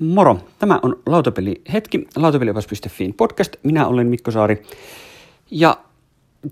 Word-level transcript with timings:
Moro, 0.00 0.38
tämä 0.58 0.80
on 0.82 0.96
Lautapeli 1.06 1.62
hetki, 1.72 2.06
lautapeliopas.fiin 2.16 3.14
podcast. 3.14 3.56
Minä 3.62 3.86
olen 3.86 4.06
Mikko 4.06 4.30
Saari 4.30 4.62
ja 5.50 5.78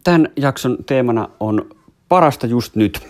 tämän 0.04 0.28
jakson 0.36 0.78
teemana 0.86 1.28
on 1.40 1.70
parasta 2.08 2.46
just 2.46 2.76
nyt. 2.76 3.00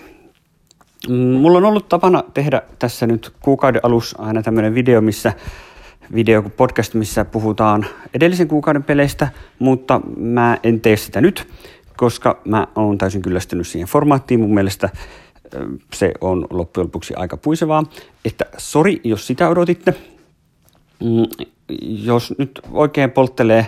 Mulla 1.09 1.59
on 1.59 1.64
ollut 1.64 1.88
tapana 1.88 2.25
tehdä 2.35 2.62
tässä 2.79 3.07
nyt 3.07 3.33
kuukauden 3.41 3.80
alussa 3.83 4.22
aina 4.22 4.43
tämmöinen 4.43 4.75
video, 4.75 5.01
missä 5.01 5.33
video 6.14 6.42
podcast, 6.42 6.94
missä 6.94 7.24
puhutaan 7.24 7.87
edellisen 8.14 8.48
kuukauden 8.48 8.82
peleistä, 8.82 9.28
mutta 9.58 10.00
mä 10.16 10.58
en 10.62 10.80
tee 10.80 10.96
sitä 10.96 11.21
nyt, 11.21 11.48
koska 11.96 12.40
mä 12.44 12.66
oon 12.74 12.98
täysin 12.98 13.22
kyllästynyt 13.22 13.66
siihen 13.66 13.88
formaattiin. 13.88 14.40
Mun 14.40 14.54
mielestä 14.54 14.88
se 15.94 16.12
on 16.20 16.46
loppujen 16.50 16.87
lopuksi 16.87 17.14
aika 17.14 17.37
puisevaa, 17.37 17.84
että 18.24 18.45
sori, 18.59 19.00
jos 19.05 19.27
sitä 19.27 19.48
odotitte. 19.48 19.95
Mm, 21.01 21.47
jos 21.80 22.34
nyt 22.38 22.60
oikein 22.73 23.10
polttelee 23.10 23.66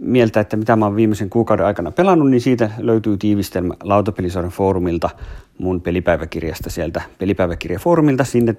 mieltä, 0.00 0.40
että 0.40 0.56
mitä 0.56 0.76
mä 0.76 0.84
oon 0.84 0.96
viimeisen 0.96 1.30
kuukauden 1.30 1.66
aikana 1.66 1.90
pelannut, 1.90 2.30
niin 2.30 2.40
siitä 2.40 2.70
löytyy 2.78 3.16
tiivistelmä 3.16 3.74
Lautapelisoiden 3.82 4.50
foorumilta, 4.50 5.10
mun 5.58 5.80
pelipäiväkirjasta 5.80 6.70
sieltä 6.70 7.02
pelipäiväkirjafoorumilta. 7.18 8.24
Sinne, 8.24 8.56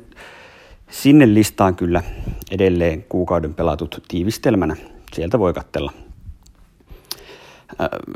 sinne 0.90 1.34
listaan 1.34 1.76
kyllä 1.76 2.04
edelleen 2.52 3.06
kuukauden 3.10 3.54
pelatut 3.54 4.04
tiivistelmänä. 4.08 4.76
Sieltä 5.14 5.40
voi 5.40 5.54
katsella 5.54 5.92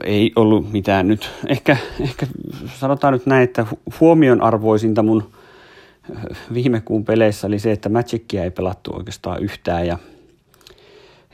ei 0.03 0.31
ollut 0.35 0.71
mitään 0.71 1.07
nyt. 1.07 1.29
Ehkä, 1.47 1.77
ehkä 1.99 2.27
sanotaan 2.79 3.13
nyt 3.13 3.25
näin, 3.25 3.43
että 3.43 3.65
huomionarvoisinta 3.99 5.03
mun 5.03 5.31
viime 6.53 6.81
kuun 6.81 7.05
peleissä 7.05 7.47
oli 7.47 7.59
se, 7.59 7.71
että 7.71 7.89
Magicia 7.89 8.43
ei 8.43 8.51
pelattu 8.51 8.95
oikeastaan 8.95 9.43
yhtään 9.43 9.87
ja, 9.87 9.97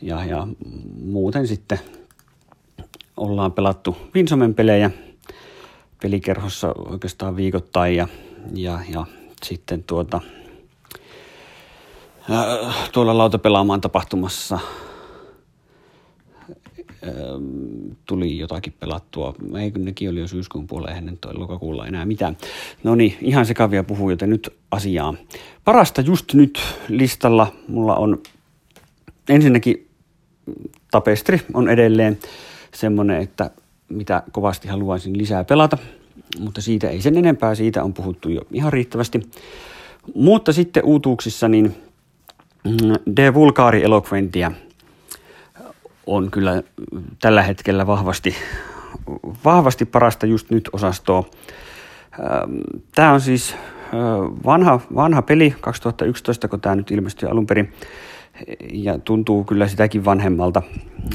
ja, 0.01 0.25
ja 0.25 0.47
muuten 1.03 1.47
sitten 1.47 1.79
ollaan 3.17 3.51
pelattu 3.51 3.97
Vinsomen 4.13 4.53
pelejä 4.53 4.91
pelikerhossa 6.01 6.73
oikeastaan 6.77 7.35
viikoittain 7.35 7.95
ja, 7.95 8.07
ja, 8.53 8.79
ja 8.93 9.05
sitten 9.43 9.83
tuota, 9.83 10.21
tuolla 12.91 13.17
lautapelaamaan 13.17 13.81
tapahtumassa 13.81 14.59
tuli 18.05 18.37
jotakin 18.37 18.73
pelattua. 18.79 19.35
Ei 19.59 19.71
nekin 19.77 20.09
oli 20.09 20.19
jo 20.19 20.27
syyskuun 20.27 20.67
puolella, 20.67 20.95
eihän 20.95 21.17
toi 21.21 21.33
lokakuulla 21.33 21.87
enää 21.87 22.05
mitään. 22.05 22.37
No 22.83 22.95
niin, 22.95 23.17
ihan 23.21 23.45
sekavia 23.45 23.83
puhuu, 23.83 24.09
joten 24.09 24.29
nyt 24.29 24.53
asiaan. 24.71 25.17
Parasta 25.65 26.01
just 26.01 26.33
nyt 26.33 26.59
listalla 26.87 27.53
mulla 27.67 27.95
on 27.95 28.21
ensinnäkin 29.29 29.87
Tapestri 30.91 31.41
on 31.53 31.69
edelleen 31.69 32.19
semmoinen, 32.73 33.21
että 33.21 33.51
mitä 33.89 34.23
kovasti 34.31 34.67
haluaisin 34.67 35.17
lisää 35.17 35.43
pelata, 35.43 35.77
mutta 36.39 36.61
siitä 36.61 36.89
ei 36.89 37.01
sen 37.01 37.17
enempää, 37.17 37.55
siitä 37.55 37.83
on 37.83 37.93
puhuttu 37.93 38.29
jo 38.29 38.41
ihan 38.51 38.73
riittävästi. 38.73 39.19
Mutta 40.15 40.53
sitten 40.53 40.85
uutuuksissa 40.85 41.47
niin 41.47 41.75
mm, 42.63 43.15
De 43.15 43.33
Vulgaari 43.33 43.83
Eloquentia– 43.83 44.51
on 46.09 46.31
kyllä 46.31 46.63
tällä 47.21 47.43
hetkellä 47.43 47.87
vahvasti, 47.87 48.35
vahvasti 49.45 49.85
parasta 49.85 50.25
just 50.25 50.49
nyt 50.49 50.69
osastoa. 50.73 51.23
Ähm, 52.19 52.57
tämä 52.95 53.11
on 53.11 53.21
siis 53.21 53.55
vanha, 54.45 54.79
vanha 54.95 55.21
peli 55.21 55.55
2011, 55.61 56.47
kun 56.47 56.61
tämä 56.61 56.75
nyt 56.75 56.91
ilmestyi 56.91 57.29
alun 57.29 57.45
perin, 57.45 57.73
ja 58.73 58.97
tuntuu 58.97 59.43
kyllä 59.43 59.67
sitäkin 59.67 60.05
vanhemmalta. 60.05 60.61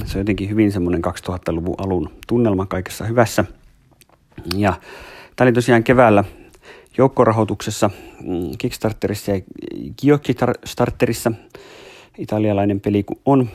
Se 0.04 0.18
on 0.18 0.20
jotenkin 0.20 0.50
hyvin 0.50 0.72
semmoinen 0.72 1.02
2000-luvun 1.04 1.74
alun 1.78 2.10
tunnelma 2.26 2.66
kaikessa 2.66 3.04
hyvässä. 3.04 3.44
Ja 4.56 4.72
tämä 5.36 5.46
oli 5.46 5.52
tosiaan 5.52 5.84
keväällä 5.84 6.24
joukkorahoituksessa 6.98 7.90
mm, 8.22 8.50
Kickstarterissa 8.58 9.33
ja 9.33 9.40
Kickstarterissa 10.22 11.33
italialainen 12.18 12.80
peli 12.80 13.02
kun 13.02 13.20
on, 13.24 13.48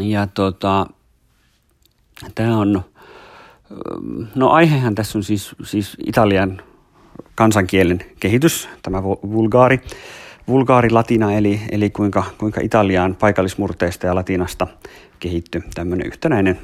ja 0.00 0.26
tota, 0.26 0.86
tämä 2.34 2.58
on, 2.58 2.82
no 4.34 4.50
aihehan 4.50 4.94
tässä 4.94 5.18
on 5.18 5.22
siis, 5.22 5.54
siis 5.62 5.96
Italian 6.06 6.62
kansankielen 7.34 7.98
kehitys, 8.20 8.68
tämä 8.82 9.02
vulgaari, 9.02 9.80
vulgaari 10.48 10.90
latina, 10.90 11.32
eli, 11.32 11.60
eli 11.70 11.90
kuinka, 11.90 12.24
kuinka 12.38 12.60
Italiaan 12.60 13.16
paikallismurteista 13.16 14.06
ja 14.06 14.14
latinasta 14.14 14.66
kehittyi 15.20 15.62
tämmöinen 15.74 16.06
yhtenäinen, 16.06 16.58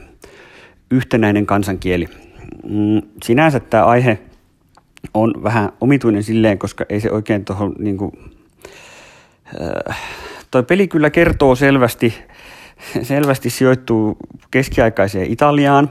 yhtenäinen 0.90 1.46
kansankieli. 1.46 2.08
Mm, 2.68 3.02
sinänsä 3.22 3.60
tämä 3.60 3.84
aihe 3.84 4.18
on 5.14 5.34
vähän 5.42 5.72
omituinen 5.80 6.22
silleen, 6.22 6.58
koska 6.58 6.84
ei 6.88 7.00
se 7.00 7.10
oikein 7.10 7.44
tuohon 7.44 7.74
niin 7.78 7.96
kuin, 7.96 8.12
äh, 9.88 9.98
toi 10.50 10.62
peli 10.62 10.88
kyllä 10.88 11.10
kertoo 11.10 11.54
selvästi 11.54 12.14
selvästi 13.02 13.50
sijoittuu 13.50 14.16
keskiaikaiseen 14.50 15.32
Italiaan. 15.32 15.90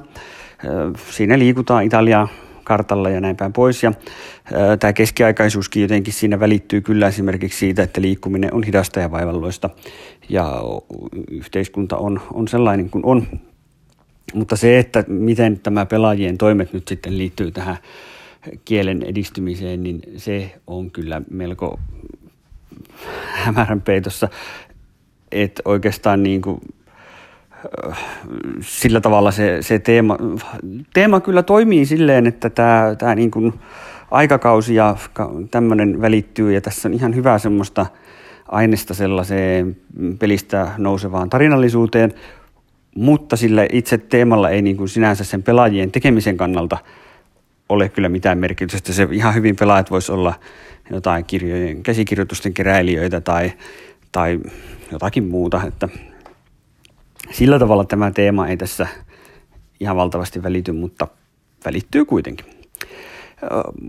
Siinä 1.09 1.39
liikutaan 1.39 1.83
Italiaa 1.83 2.27
kartalla 2.63 3.09
ja 3.09 3.21
näin 3.21 3.35
päin 3.35 3.53
pois. 3.53 3.83
Ja 3.83 3.91
tämä 4.79 4.93
keskiaikaisuuskin 4.93 5.81
jotenkin 5.81 6.13
siinä 6.13 6.39
välittyy 6.39 6.81
kyllä 6.81 7.07
esimerkiksi 7.07 7.59
siitä, 7.59 7.83
että 7.83 8.01
liikkuminen 8.01 8.53
on 8.53 8.63
hidasta 8.63 8.99
ja 8.99 9.11
vaivalloista 9.11 9.69
ja 10.29 10.61
yhteiskunta 11.31 11.97
on, 11.97 12.21
on 12.33 12.47
sellainen 12.47 12.89
kuin 12.89 13.05
on. 13.05 13.27
Mutta 14.33 14.55
se, 14.55 14.79
että 14.79 15.03
miten 15.07 15.59
tämä 15.59 15.85
pelaajien 15.85 16.37
toimet 16.37 16.73
nyt 16.73 16.87
sitten 16.87 17.17
liittyy 17.17 17.51
tähän 17.51 17.77
kielen 18.65 19.03
edistymiseen, 19.03 19.83
niin 19.83 20.01
se 20.17 20.55
on 20.67 20.91
kyllä 20.91 21.21
melko 21.29 21.79
hämärän 23.33 23.81
peitossa 23.81 24.29
että 25.43 25.61
oikeastaan 25.65 26.23
niin 26.23 26.41
kuin, 26.41 26.61
sillä 28.61 29.01
tavalla 29.01 29.31
se, 29.31 29.57
se 29.61 29.79
teema, 29.79 30.17
teema 30.93 31.19
kyllä 31.19 31.43
toimii 31.43 31.85
silleen, 31.85 32.27
että 32.27 32.49
tämä, 32.49 32.95
tämä 32.97 33.15
niin 33.15 33.31
kuin 33.31 33.53
aikakausi 34.11 34.75
ja 34.75 34.97
tämmöinen 35.51 36.01
välittyy 36.01 36.53
ja 36.53 36.61
tässä 36.61 36.89
on 36.89 36.93
ihan 36.93 37.15
hyvä 37.15 37.37
semmoista 37.37 37.85
aineesta 38.47 38.93
sellaiseen 38.93 39.77
pelistä 40.19 40.71
nousevaan 40.77 41.29
tarinallisuuteen, 41.29 42.13
mutta 42.95 43.35
sillä 43.35 43.65
itse 43.71 43.97
teemalla 43.97 44.49
ei 44.49 44.61
niin 44.61 44.77
kuin 44.77 44.89
sinänsä 44.89 45.23
sen 45.23 45.43
pelaajien 45.43 45.91
tekemisen 45.91 46.37
kannalta 46.37 46.77
ole 47.69 47.89
kyllä 47.89 48.09
mitään 48.09 48.37
merkitystä. 48.37 48.93
Se 48.93 49.07
ihan 49.11 49.35
hyvin 49.35 49.55
pelaajat 49.55 49.91
voisi 49.91 50.11
olla 50.11 50.33
jotain 50.91 51.25
kirjojen, 51.25 51.83
käsikirjoitusten 51.83 52.53
keräilijöitä 52.53 53.21
tai, 53.21 53.51
tai 54.15 54.39
jotakin 54.91 55.23
muuta, 55.23 55.61
että 55.67 55.89
sillä 57.31 57.59
tavalla 57.59 57.83
tämä 57.83 58.11
teema 58.11 58.47
ei 58.47 58.57
tässä 58.57 58.87
ihan 59.79 59.95
valtavasti 59.95 60.43
välity, 60.43 60.71
mutta 60.71 61.07
välittyy 61.65 62.05
kuitenkin. 62.05 62.45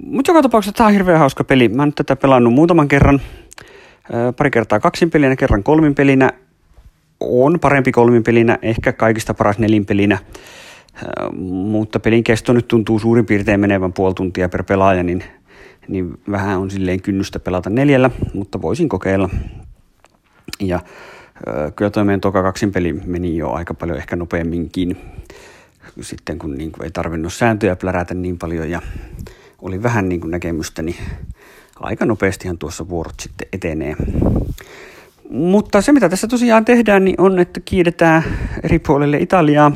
Mutta 0.03 0.31
joka 0.31 0.43
tapauksessa 0.43 0.77
tämä 0.77 0.87
on 0.87 0.93
hirveän 0.93 1.19
hauska 1.19 1.45
peli. 1.45 1.69
Mä 1.69 1.83
oon 1.83 1.93
tätä 1.93 2.17
pelannut 2.17 2.53
muutaman 2.53 2.89
kerran. 2.89 3.21
Pari 4.37 4.51
kertaa 4.51 4.81
kaksin 4.81 5.11
pelinä, 5.11 5.37
kerran 5.37 5.63
kolmin 5.63 5.95
pelinä. 5.95 6.31
On 7.21 7.61
parempi 7.61 7.93
kolmin 7.93 8.23
pelinä, 8.23 8.59
ehkä 8.63 8.93
kaikista 8.93 9.35
paras 9.35 9.59
nelin 9.59 9.87
pelinä. 9.87 10.19
Mutta 11.51 12.01
pelin 12.01 12.25
kesto 12.25 12.53
nyt 12.53 12.69
tuntuu 12.69 12.99
suurin 12.99 13.27
piirtein 13.27 13.61
menevän 13.61 13.93
puoli 13.93 14.15
tuntia 14.15 14.49
per 14.49 14.63
pelaaja, 14.63 15.03
niin, 15.03 15.25
niin 15.89 16.19
vähän 16.31 16.59
on 16.59 16.71
silleen 16.71 17.03
kynnystä 17.03 17.39
pelata 17.39 17.71
neljällä, 17.71 18.11
mutta 18.35 18.63
voisin 18.63 18.89
kokeilla. 18.89 19.29
Ja 20.61 20.81
kyllä 21.77 21.91
tuo 21.91 22.05
meidän 22.05 22.21
toka 22.21 22.43
kaksin 22.43 22.73
peli 22.73 22.93
meni 22.93 23.37
jo 23.37 23.51
aika 23.51 23.75
paljon 23.75 23.99
ehkä 23.99 24.17
nopeamminkin 24.17 24.97
sitten 26.01 26.39
kun 26.39 26.55
niin 26.55 26.73
kuin 26.73 26.85
ei 26.85 26.91
tarvinnut 26.91 27.33
sääntöjä 27.33 27.77
plärätä 27.77 28.15
niin 28.15 28.39
paljon 28.39 28.71
ja 28.71 28.81
oli 29.63 29.83
vähän 29.83 30.09
niin 30.09 30.21
kuin 30.21 30.31
näkemystä, 30.31 30.83
niin 30.83 30.97
aika 31.81 32.07
nopeastihan 32.07 32.59
tuossa 32.59 32.89
vuorot 32.89 33.21
sitten 33.21 33.49
etenee. 33.53 33.97
Mutta 35.31 35.81
se 35.81 35.93
mitä 35.93 36.09
tässä 36.09 36.29
tosiaan 36.29 36.65
tehdään 36.65 37.05
niin 37.05 37.21
on, 37.21 37.39
että 37.39 37.61
kiidetään 37.65 38.25
eri 38.63 38.79
puolille 38.79 39.17
Italiaa. 39.19 39.73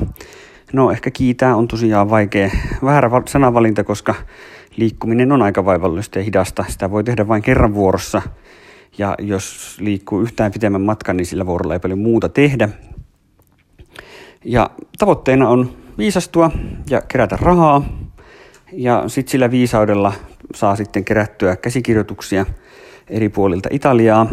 No 0.72 0.90
ehkä 0.90 1.10
kiitää 1.10 1.56
on 1.56 1.68
tosiaan 1.68 2.10
vaikea, 2.10 2.50
väärä 2.84 3.10
sanavalinta, 3.28 3.84
koska 3.84 4.14
liikkuminen 4.76 5.32
on 5.32 5.42
aika 5.42 5.64
vaivallista 5.64 6.18
ja 6.18 6.24
hidasta. 6.24 6.64
Sitä 6.68 6.90
voi 6.90 7.04
tehdä 7.04 7.28
vain 7.28 7.42
kerran 7.42 7.74
vuorossa– 7.74 8.22
ja 8.98 9.14
jos 9.18 9.76
liikkuu 9.80 10.20
yhtään 10.20 10.52
pitemmän 10.52 10.80
matkan, 10.80 11.16
niin 11.16 11.26
sillä 11.26 11.46
vuorolla 11.46 11.74
ei 11.74 11.80
paljon 11.80 11.98
muuta 11.98 12.28
tehdä. 12.28 12.68
Ja 14.44 14.70
tavoitteena 14.98 15.48
on 15.48 15.76
viisastua 15.98 16.50
ja 16.90 17.02
kerätä 17.08 17.38
rahaa. 17.40 17.84
Ja 18.72 19.04
sitten 19.06 19.30
sillä 19.30 19.50
viisaudella 19.50 20.12
saa 20.54 20.76
sitten 20.76 21.04
kerättyä 21.04 21.56
käsikirjoituksia 21.56 22.46
eri 23.08 23.28
puolilta 23.28 23.68
Italiaa. 23.72 24.26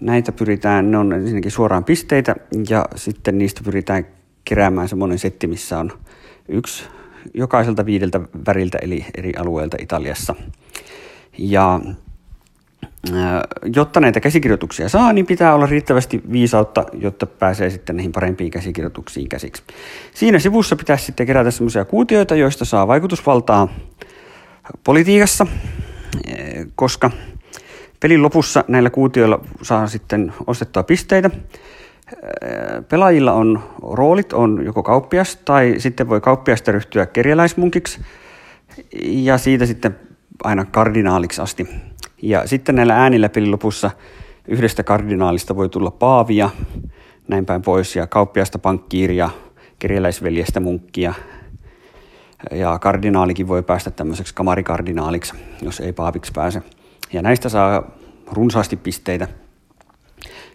Näitä 0.00 0.32
pyritään, 0.32 0.90
ne 0.90 0.98
on 0.98 1.12
ensinnäkin 1.12 1.50
suoraan 1.50 1.84
pisteitä 1.84 2.36
ja 2.68 2.84
sitten 2.96 3.38
niistä 3.38 3.60
pyritään 3.64 4.06
keräämään 4.44 4.88
semmoinen 4.88 5.18
setti, 5.18 5.46
missä 5.46 5.78
on 5.78 5.92
yksi 6.48 6.84
jokaiselta 7.34 7.86
viideltä 7.86 8.20
väriltä 8.46 8.78
eli 8.82 9.06
eri 9.16 9.32
alueilta 9.38 9.76
Italiassa. 9.80 10.34
Ja 11.38 11.80
jotta 13.76 14.00
näitä 14.00 14.20
käsikirjoituksia 14.20 14.88
saa, 14.88 15.12
niin 15.12 15.26
pitää 15.26 15.54
olla 15.54 15.66
riittävästi 15.66 16.22
viisautta, 16.32 16.84
jotta 16.92 17.26
pääsee 17.26 17.70
sitten 17.70 17.96
näihin 17.96 18.12
parempiin 18.12 18.50
käsikirjoituksiin 18.50 19.28
käsiksi. 19.28 19.62
Siinä 20.14 20.38
sivussa 20.38 20.76
pitäisi 20.76 21.04
sitten 21.04 21.26
kerätä 21.26 21.50
semmoisia 21.50 21.84
kuutioita, 21.84 22.34
joista 22.34 22.64
saa 22.64 22.86
vaikutusvaltaa 22.86 23.68
politiikassa, 24.84 25.46
koska 26.74 27.10
pelin 28.00 28.22
lopussa 28.22 28.64
näillä 28.68 28.90
kuutioilla 28.90 29.44
saa 29.62 29.86
sitten 29.86 30.32
ostettua 30.46 30.82
pisteitä. 30.82 31.30
Pelaajilla 32.88 33.32
on 33.32 33.62
roolit, 33.92 34.32
on 34.32 34.64
joko 34.64 34.82
kauppias 34.82 35.36
tai 35.36 35.74
sitten 35.78 36.08
voi 36.08 36.20
kauppiasta 36.20 36.72
ryhtyä 36.72 37.06
kerjäläismunkiksi 37.06 38.00
ja 39.02 39.38
siitä 39.38 39.66
sitten 39.66 39.96
aina 40.44 40.64
kardinaaliksi 40.64 41.40
asti. 41.42 41.68
Ja 42.22 42.46
sitten 42.46 42.74
näillä 42.74 42.96
äänillä 42.96 43.30
lopussa 43.46 43.90
yhdestä 44.48 44.82
kardinaalista 44.82 45.56
voi 45.56 45.68
tulla 45.68 45.90
paavia, 45.90 46.50
näin 47.28 47.46
päin 47.46 47.62
pois, 47.62 47.96
ja 47.96 48.06
kauppiasta 48.06 48.58
pankkiiria, 48.58 49.30
kerjäläisveljestä 49.78 50.60
munkkia. 50.60 51.14
Ja 52.50 52.78
kardinaalikin 52.78 53.48
voi 53.48 53.62
päästä 53.62 53.90
tämmöiseksi 53.90 54.34
kamarikardinaaliksi, 54.34 55.34
jos 55.62 55.80
ei 55.80 55.92
paaviksi 55.92 56.32
pääse. 56.34 56.62
Ja 57.12 57.22
näistä 57.22 57.48
saa 57.48 57.90
runsaasti 58.32 58.76
pisteitä, 58.76 59.28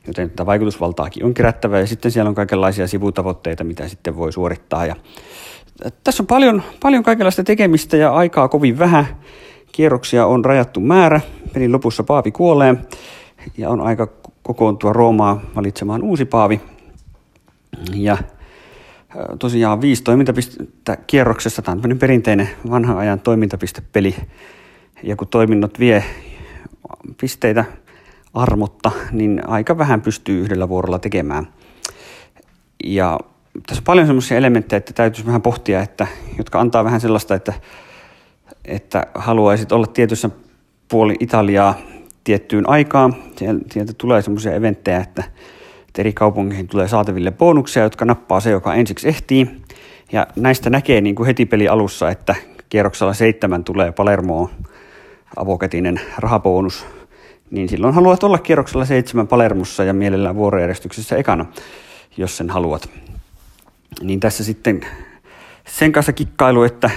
joten 0.07 0.29
tätä 0.29 0.45
vaikutusvaltaakin 0.45 1.25
on 1.25 1.33
kerättävä. 1.33 1.79
Ja 1.79 1.87
sitten 1.87 2.11
siellä 2.11 2.29
on 2.29 2.35
kaikenlaisia 2.35 2.87
sivutavoitteita, 2.87 3.63
mitä 3.63 3.87
sitten 3.87 4.15
voi 4.15 4.33
suorittaa. 4.33 4.85
Ja 4.85 4.95
tässä 6.03 6.23
on 6.23 6.27
paljon, 6.27 6.63
paljon 6.81 7.03
kaikenlaista 7.03 7.43
tekemistä 7.43 7.97
ja 7.97 8.13
aikaa 8.13 8.47
kovin 8.47 8.79
vähän. 8.79 9.07
Kierroksia 9.77 10.25
on 10.25 10.45
rajattu 10.45 10.79
määrä. 10.79 11.21
Pelin 11.53 11.71
lopussa 11.71 12.03
paavi 12.03 12.31
kuolee 12.31 12.75
ja 13.57 13.69
on 13.69 13.81
aika 13.81 14.07
kokoontua 14.43 14.93
Roomaa 14.93 15.41
valitsemaan 15.55 16.03
uusi 16.03 16.25
paavi. 16.25 16.61
Ja 17.93 18.17
tosiaan 19.39 19.81
viisi 19.81 20.03
toimintapistettä 20.03 20.97
kierroksessa. 21.07 21.61
Tämä 21.61 21.77
on 21.91 21.99
perinteinen 21.99 22.49
vanhan 22.69 22.97
ajan 22.97 23.19
toimintapistepeli. 23.19 24.15
Ja 25.03 25.15
kun 25.15 25.27
toiminnot 25.27 25.79
vie 25.79 26.03
pisteitä 27.21 27.65
armotta, 28.33 28.91
niin 29.11 29.41
aika 29.47 29.77
vähän 29.77 30.01
pystyy 30.01 30.41
yhdellä 30.41 30.69
vuorolla 30.69 30.99
tekemään. 30.99 31.47
Ja 32.83 33.19
tässä 33.67 33.81
on 33.81 33.85
paljon 33.85 34.07
sellaisia 34.07 34.37
elementtejä, 34.37 34.77
että 34.77 34.93
täytyisi 34.93 35.27
vähän 35.27 35.41
pohtia, 35.41 35.81
että, 35.81 36.07
jotka 36.37 36.59
antaa 36.59 36.83
vähän 36.83 37.01
sellaista, 37.01 37.35
että 37.35 37.53
että 38.67 39.07
haluaisit 39.15 39.71
olla 39.71 39.87
tietyssä 39.87 40.29
puoli 40.87 41.15
Italiaa 41.19 41.75
tiettyyn 42.23 42.69
aikaan. 42.69 43.15
Sieltä 43.71 43.93
tulee 43.97 44.21
semmoisia 44.21 44.53
eventtejä, 44.53 44.99
että, 44.99 45.23
eri 45.97 46.13
kaupunkeihin 46.13 46.67
tulee 46.67 46.87
saataville 46.87 47.31
bonuksia, 47.31 47.83
jotka 47.83 48.05
nappaa 48.05 48.39
se, 48.39 48.49
joka 48.49 48.73
ensiksi 48.73 49.07
ehtii. 49.07 49.61
Ja 50.11 50.27
näistä 50.35 50.69
näkee 50.69 51.01
niin 51.01 51.15
kuin 51.15 51.27
heti 51.27 51.45
peli 51.45 51.67
alussa, 51.67 52.09
että 52.09 52.35
kierroksella 52.69 53.13
seitsemän 53.13 53.63
tulee 53.63 53.91
Palermoon 53.91 54.49
avoketinen 55.35 56.01
rahabonus, 56.17 56.85
niin 57.51 57.69
silloin 57.69 57.93
haluat 57.93 58.23
olla 58.23 58.37
kierroksella 58.37 58.85
seitsemän 58.85 59.27
Palermussa 59.27 59.83
ja 59.83 59.93
mielellään 59.93 60.35
vuorojärjestyksessä 60.35 61.15
ekana, 61.15 61.45
jos 62.17 62.37
sen 62.37 62.49
haluat. 62.49 62.89
Niin 64.01 64.19
tässä 64.19 64.43
sitten 64.43 64.81
sen 65.67 65.91
kanssa 65.91 66.13
kikkailu, 66.13 66.63
että 66.63 66.89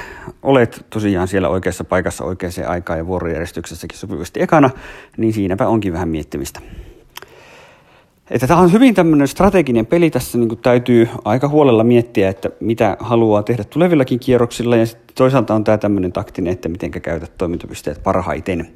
olet 0.42 0.86
tosiaan 0.90 1.28
siellä 1.28 1.48
oikeassa 1.48 1.84
paikassa 1.84 2.24
oikeaan 2.24 2.52
aikaan 2.66 2.98
ja 2.98 3.06
vuorojärjestyksessäkin 3.06 3.98
sopivasti 3.98 4.42
ekana, 4.42 4.70
niin 5.16 5.32
siinäpä 5.32 5.68
onkin 5.68 5.92
vähän 5.92 6.08
miettimistä. 6.08 6.60
Että 8.30 8.46
tämä 8.46 8.60
on 8.60 8.72
hyvin 8.72 8.94
tämmöinen 8.94 9.28
strateginen 9.28 9.86
peli, 9.86 10.10
tässä 10.10 10.38
niin 10.38 10.48
kuin 10.48 10.58
täytyy 10.58 11.08
aika 11.24 11.48
huolella 11.48 11.84
miettiä, 11.84 12.28
että 12.28 12.50
mitä 12.60 12.96
haluaa 13.00 13.42
tehdä 13.42 13.64
tulevillakin 13.64 14.20
kierroksilla 14.20 14.76
ja 14.76 14.86
sitten 14.86 15.16
toisaalta 15.16 15.54
on 15.54 15.64
tämä 15.64 15.78
tämmöinen 15.78 16.12
taktinen, 16.12 16.52
että 16.52 16.68
miten 16.68 16.90
käytät 16.90 17.32
toimintapisteet 17.38 18.02
parhaiten. 18.02 18.68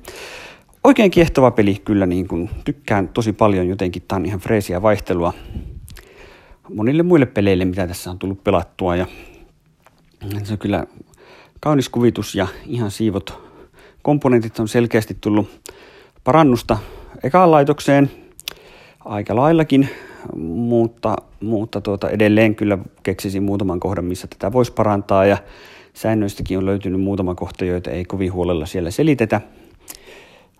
Oikein 0.85 1.11
kiehtova 1.11 1.50
peli 1.50 1.75
kyllä, 1.85 2.06
niin 2.06 2.29
kuin 2.29 2.50
tykkään 2.64 3.08
tosi 3.08 3.32
paljon 3.32 3.69
jotenkin, 3.69 4.02
tämä 4.08 4.17
on 4.17 4.26
ihan 4.26 4.41
freesiä 4.41 4.82
vaihtelua 4.82 5.32
monille 6.75 7.02
muille 7.02 7.26
peleille, 7.26 7.64
mitä 7.64 7.87
tässä 7.87 8.11
on 8.11 8.19
tullut 8.19 8.44
pelattua 8.44 8.96
ja 8.96 9.06
se 10.44 10.53
on 10.53 10.59
kyllä 10.59 10.85
kaunis 11.61 11.88
kuvitus 11.88 12.35
ja 12.35 12.47
ihan 12.67 12.91
siivot 12.91 13.44
komponentit 14.03 14.59
on 14.59 14.69
selkeästi 14.69 15.17
tullut 15.21 15.61
parannusta 16.25 16.79
ekaan 17.23 17.50
laitokseen 17.50 18.11
aika 19.05 19.37
laillakin, 19.37 19.88
mutta, 20.37 21.17
mutta 21.41 21.81
tuota, 21.81 22.11
edelleen 22.11 22.55
kyllä 22.55 22.79
keksisin 23.03 23.43
muutaman 23.43 23.81
kohdan, 23.81 24.05
missä 24.05 24.26
tätä 24.26 24.53
voisi 24.53 24.73
parantaa 24.73 25.26
ja 25.26 25.37
säännöistäkin 25.94 26.59
on 26.59 26.67
löytynyt 26.67 27.00
muutama 27.00 27.35
kohta, 27.35 27.65
joita 27.65 27.91
ei 27.91 28.05
kovin 28.05 28.32
huolella 28.32 28.67
siellä 28.67 28.91
selitetä. 28.91 29.41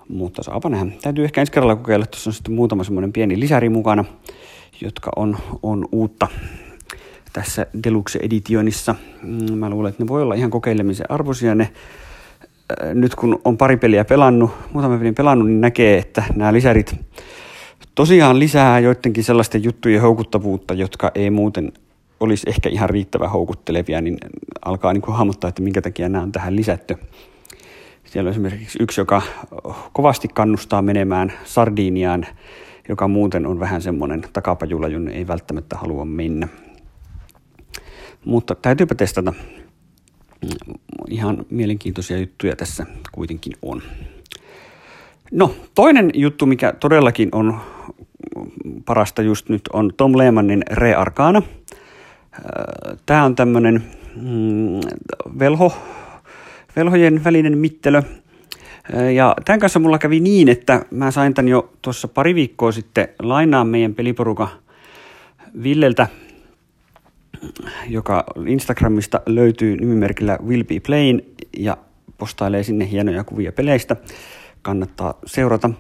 Mutta 0.09 0.43
saapa 0.43 0.69
nähdä. 0.69 0.93
Täytyy 1.03 1.25
ehkä 1.25 1.41
ensi 1.41 1.53
kerralla 1.53 1.77
kokeilla, 1.77 2.07
tuossa 2.07 2.31
on 2.31 2.35
sitten 2.35 2.55
muutama 2.55 2.85
semmoinen 2.85 3.13
pieni 3.13 3.41
lisäri 3.41 3.69
mukana, 3.69 4.05
jotka 4.81 5.11
on, 5.17 5.37
on 5.63 5.89
uutta 5.93 6.29
tässä 7.35 7.67
Deluxe-editionissa. 7.85 8.95
Mm, 9.23 9.53
mä 9.59 9.71
luulen, 9.71 9.91
että 9.91 10.03
ne 10.03 10.09
voi 10.09 10.23
olla 10.23 10.35
ihan 10.35 10.51
kokeilemisen 10.51 11.11
arvoisia. 11.11 11.55
Ne, 11.55 11.73
äh, 12.83 12.95
nyt 12.95 13.15
kun 13.15 13.41
on 13.45 13.57
pari 13.57 13.77
peliä 13.77 14.05
pelannut, 14.05 14.51
muutama 14.73 14.99
pelin 14.99 15.15
pelannut, 15.15 15.49
niin 15.49 15.61
näkee, 15.61 15.99
että 15.99 16.25
nämä 16.35 16.53
lisärit 16.53 16.95
tosiaan 17.95 18.39
lisää 18.39 18.79
joidenkin 18.79 19.25
sellaisten 19.25 19.65
juttujen 19.65 20.03
houkuttavuutta, 20.03 20.75
jotka 20.75 21.11
ei 21.15 21.31
muuten 21.31 21.73
olisi 22.21 22.51
ehkä 22.51 22.69
ihan 22.69 22.91
riittävän 22.91 23.31
houkuttelevia, 23.31 24.01
niin 24.01 24.19
alkaa 24.65 24.93
niin 24.93 25.03
kuin 25.03 25.17
hahmottaa, 25.17 25.49
että 25.49 25.63
minkä 25.63 25.83
takia 25.83 26.09
nämä 26.09 26.25
on 26.25 26.33
tähän 26.33 26.57
lisätty. 26.57 26.97
Siellä 28.05 28.29
on 28.29 28.33
esimerkiksi 28.33 28.79
yksi, 28.83 29.01
joka 29.01 29.23
kovasti 29.93 30.29
kannustaa 30.29 30.83
menemään 30.83 31.33
Sardiniaan, 31.45 32.27
joka 32.89 33.09
muuten 33.09 33.47
on 33.47 33.61
vähän 33.61 33.83
semmoinen 33.83 34.25
takapajula, 34.33 34.89
jonne 34.89 35.13
ei 35.13 35.27
välttämättä 35.27 35.77
halua 35.77 36.05
mennä. 36.05 36.49
Mutta 38.25 38.55
täytyypä 38.55 38.95
testata. 38.95 39.33
Ihan 41.09 41.47
mielenkiintoisia 41.51 42.19
juttuja 42.19 42.57
tässä 42.57 42.87
kuitenkin 43.13 43.53
on. 43.63 43.83
No, 45.33 45.55
toinen 45.75 46.11
juttu, 46.15 46.47
mikä 46.47 46.73
todellakin 46.73 47.29
on 47.33 47.61
parasta 48.85 49.23
just 49.23 49.49
nyt, 49.49 49.63
on 49.73 49.93
Tom 49.97 50.19
Lehmanin 50.19 50.63
Re 50.71 50.95
Arcana. 50.95 51.43
Tämä 53.07 53.25
on 53.25 53.37
tämmöinen 53.37 53.85
mm, 54.17 54.81
velho, 55.39 55.73
velhojen 56.77 57.25
välinen 57.25 57.59
mittelö. 57.59 58.03
Ja 59.15 59.35
tämän 59.45 59.61
kanssa 59.61 59.79
mulla 59.79 59.99
kävi 59.99 60.21
niin, 60.21 60.49
että 60.49 60.85
mä 60.91 61.11
sain 61.11 61.35
tämän 61.35 61.49
jo 61.49 61.73
tuossa 61.83 62.09
pari 62.09 62.35
viikkoa 62.35 62.73
sitten 62.73 63.09
lainaa 63.19 63.65
meidän 63.65 63.95
peliporuka 63.95 64.49
Villeltä 65.63 66.09
joka 67.89 68.25
Instagramista 68.47 69.21
löytyy 69.27 69.77
nimimerkillä 69.77 70.39
Will 70.47 70.65
Be 70.65 70.81
Playing 70.81 71.21
ja 71.59 71.77
postailee 72.19 72.63
sinne 72.63 72.91
hienoja 72.91 73.25
kuvia 73.25 73.53
peleistä. 73.53 73.97
Kannattaa 74.63 75.15
seurata. 75.27 75.71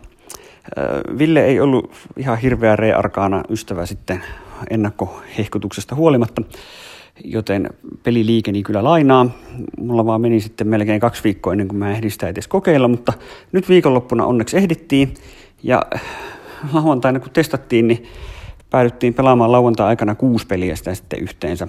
Ville 1.18 1.44
ei 1.44 1.60
ollut 1.60 1.92
ihan 2.16 2.38
hirveä 2.38 2.76
rearkaana 2.76 3.42
ystävä 3.48 3.86
sitten 3.86 4.22
ennakkohehkutuksesta 4.70 5.94
huolimatta, 5.94 6.42
joten 7.24 7.70
peli 8.02 8.26
liikeni 8.26 8.62
kyllä 8.62 8.84
lainaa. 8.84 9.30
Mulla 9.78 10.06
vaan 10.06 10.20
meni 10.20 10.40
sitten 10.40 10.68
melkein 10.68 11.00
kaksi 11.00 11.24
viikkoa 11.24 11.52
ennen 11.52 11.68
kuin 11.68 11.78
mä 11.78 11.90
ehdin 11.90 12.10
sitä 12.10 12.28
edes 12.28 12.48
kokeilla, 12.48 12.88
mutta 12.88 13.12
nyt 13.52 13.68
viikonloppuna 13.68 14.26
onneksi 14.26 14.56
ehdittiin. 14.56 15.14
Ja 15.62 15.82
lauantaina 16.72 17.20
kun 17.20 17.30
testattiin, 17.30 17.88
niin 17.88 18.04
päädyttiin 18.70 19.14
pelaamaan 19.14 19.52
lauantai-aikana 19.52 20.14
kuusi 20.14 20.46
peliä 20.46 20.76
sitä 20.76 20.94
sitten 20.94 21.20
yhteensä. 21.20 21.68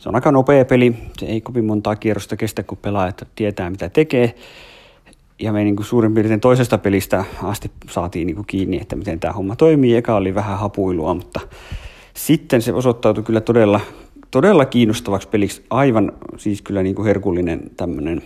Se 0.00 0.08
on 0.08 0.14
aika 0.14 0.32
nopea 0.32 0.64
peli, 0.64 0.94
se 1.18 1.26
ei 1.26 1.40
kovin 1.40 1.64
montaa 1.64 1.96
kierrosta 1.96 2.36
kestä, 2.36 2.62
kun 2.62 2.78
että 3.08 3.26
tietää 3.34 3.70
mitä 3.70 3.88
tekee. 3.88 4.34
Ja 5.38 5.52
me 5.52 5.64
niin 5.64 5.76
kuin 5.76 5.86
suurin 5.86 6.14
piirtein 6.14 6.40
toisesta 6.40 6.78
pelistä 6.78 7.24
asti 7.42 7.70
saatiin 7.90 8.26
niin 8.26 8.34
kuin 8.34 8.46
kiinni, 8.46 8.78
että 8.80 8.96
miten 8.96 9.20
tämä 9.20 9.32
homma 9.32 9.56
toimii. 9.56 9.96
Eka 9.96 10.14
oli 10.14 10.34
vähän 10.34 10.58
hapuilua, 10.58 11.14
mutta 11.14 11.40
sitten 12.14 12.62
se 12.62 12.72
osoittautui 12.72 13.24
kyllä 13.24 13.40
todella, 13.40 13.80
todella 14.30 14.64
kiinnostavaksi 14.64 15.28
peliksi. 15.28 15.64
Aivan 15.70 16.12
siis 16.36 16.62
kyllä 16.62 16.82
niin 16.82 16.94
kuin 16.94 17.06
herkullinen 17.06 17.62
tämmöinen 17.76 18.22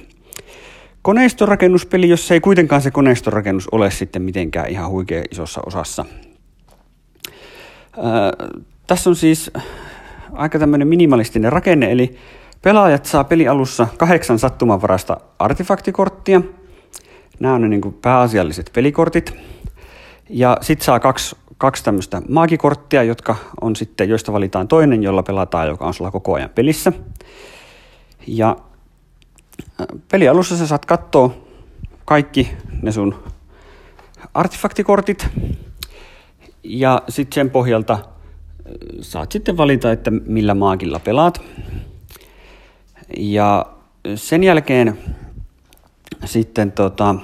koneistorakennuspeli, 1.02 2.09
jos 2.09 2.31
ei 2.31 2.40
kuitenkaan 2.40 2.83
se 2.83 2.90
koneistorakennus 2.90 3.69
ole 3.73 3.90
sitten 3.90 4.23
mitenkään 4.23 4.71
ihan 4.71 4.90
huikea 4.90 5.25
isossa 5.31 5.61
osassa 5.66 6.04
tässä 8.87 9.11
on 9.11 9.16
siis 9.16 9.50
aika 10.37 10.59
tämmöinen 10.59 10.88
minimalistinen 10.88 11.53
rakenne, 11.53 11.93
eli 11.93 12.17
pelaajat 12.62 13.05
saa 13.05 13.25
pelialussa 13.25 13.87
kahdeksan 13.97 14.38
sattumanvarasta 14.38 15.17
artefaktikorttia. 15.38 16.41
Nämä 17.41 17.55
on 17.55 17.61
ne 17.61 17.69
niin 17.69 17.81
kuin 17.81 17.95
pääasialliset 18.03 18.71
pelikortit. 18.75 19.35
Ja 20.31 20.57
sitten 20.61 20.85
saa 20.85 21.00
kaksi, 21.00 21.37
kaksi 21.59 21.85
tämmöistä 21.85 22.23
maagikorttia, 22.29 23.03
jotka 23.03 23.37
on 23.61 23.76
sitten, 23.76 24.09
joista 24.09 24.33
valitaan 24.33 24.69
toinen, 24.69 25.03
jolla 25.03 25.23
pelataan, 25.23 25.69
joka 25.69 25.87
on 25.87 25.95
sulla 25.95 26.11
koko 26.11 26.35
ajan 26.35 26.50
pelissä. 26.50 26.93
Ja 28.26 28.57
pelialussa 30.11 30.57
sä 30.57 30.67
saat 30.67 30.87
katsoa 30.87 31.35
kaikki 32.05 32.50
ne 32.83 32.93
sun 32.93 33.14
artefaktikortit. 34.35 35.29
Ja 36.62 37.03
sitten 37.09 37.35
sen 37.35 37.50
pohjalta 37.50 37.99
saat 39.00 39.33
sitten 39.33 39.56
valita, 39.56 39.92
että 39.92 40.11
millä 40.11 40.54
maagilla 40.54 40.99
pelaat. 40.99 41.40
Ja 43.18 43.66
sen 44.14 44.44
jälkeen 44.44 44.99
sitten 46.25 46.73
tota, 46.73 47.14